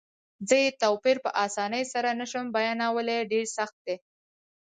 زه 0.47 0.55
یې 0.63 0.69
توپیر 0.81 1.17
په 1.25 1.29
اسانۍ 1.45 1.83
سره 1.93 2.09
نه 2.19 2.25
شم 2.31 2.45
بیانولای، 2.55 3.19
ډېر 3.31 3.45
سخت 3.57 3.77
دی. 3.85 3.95